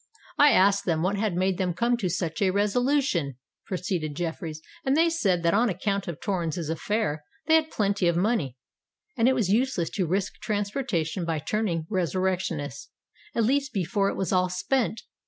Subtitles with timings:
[0.39, 3.35] "I asked them what had made them come to such a resolution,"
[3.67, 8.17] proceeded Jeffreys; "and they said that on account of Torrens's affair they had plenty of
[8.17, 8.57] money,
[9.15, 12.89] and it was useless to risk transportation by turning resurrectionists,
[13.35, 15.03] at least before it was all spent.